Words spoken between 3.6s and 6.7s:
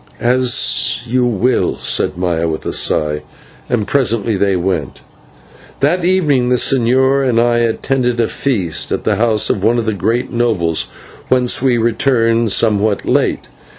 and presently they went. That evening the